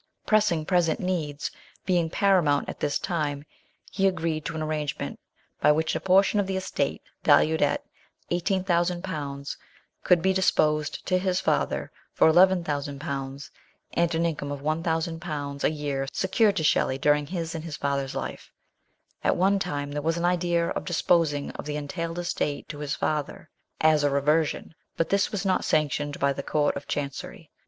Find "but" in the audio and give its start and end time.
24.97-25.09